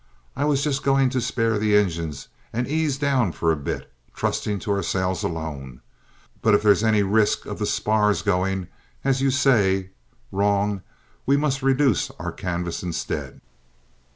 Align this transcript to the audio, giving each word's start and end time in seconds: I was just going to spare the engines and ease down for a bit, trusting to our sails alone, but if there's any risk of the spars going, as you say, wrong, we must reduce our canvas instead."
I 0.35 0.45
was 0.45 0.63
just 0.63 0.81
going 0.81 1.11
to 1.11 1.21
spare 1.21 1.59
the 1.59 1.75
engines 1.77 2.27
and 2.51 2.67
ease 2.67 2.97
down 2.97 3.33
for 3.33 3.51
a 3.51 3.55
bit, 3.55 3.93
trusting 4.15 4.57
to 4.61 4.71
our 4.71 4.81
sails 4.81 5.21
alone, 5.21 5.79
but 6.41 6.55
if 6.55 6.63
there's 6.63 6.83
any 6.83 7.03
risk 7.03 7.45
of 7.45 7.59
the 7.59 7.67
spars 7.67 8.23
going, 8.23 8.65
as 9.03 9.21
you 9.21 9.29
say, 9.29 9.91
wrong, 10.31 10.81
we 11.27 11.37
must 11.37 11.61
reduce 11.61 12.09
our 12.17 12.31
canvas 12.31 12.81
instead." 12.81 13.41